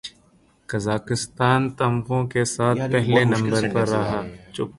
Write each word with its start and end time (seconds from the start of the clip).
Kazakhstan 0.69 1.69
تمغوں 1.69 2.27
کے 2.27 2.43
ساتھ 2.45 2.79
پہلے 2.91 3.23
نمبر 3.23 3.69
پر 3.73 3.87
رہا 3.87 4.21